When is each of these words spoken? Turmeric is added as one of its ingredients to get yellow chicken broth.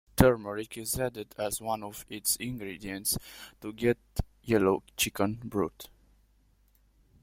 Turmeric 0.15 0.79
is 0.79 0.97
added 0.99 1.35
as 1.37 1.61
one 1.61 1.83
of 1.83 2.07
its 2.09 2.35
ingredients 2.37 3.19
to 3.61 3.71
get 3.71 3.99
yellow 4.41 4.81
chicken 4.97 5.39
broth. 5.43 5.89